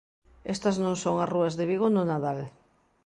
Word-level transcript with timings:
Estas 0.53 0.75
non 0.83 0.95
son 1.03 1.15
as 1.23 1.31
rúas 1.33 1.53
de 1.55 1.67
Vigo 1.71 1.87
no 1.91 2.03
Nadal. 2.11 2.39